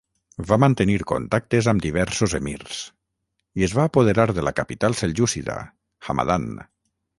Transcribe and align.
Va 0.51 0.55
mantenir 0.61 0.95
contactes 1.11 1.69
amb 1.73 1.83
diversos 1.83 2.33
emirs 2.39 2.79
i 3.61 3.67
es 3.69 3.77
va 3.81 3.87
apoderar 3.91 4.27
de 4.41 4.49
la 4.49 4.57
capital 4.63 4.99
seljúcida, 5.05 5.61
Hamadan. 6.09 6.53